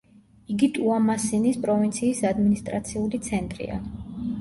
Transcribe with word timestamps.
იგი 0.53 0.69
ტუამასინის 0.77 1.61
პროვინციის 1.67 2.25
ადმინისტრაციული 2.33 3.25
ცენტრია. 3.31 3.83